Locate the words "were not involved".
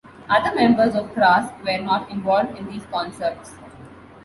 1.63-2.57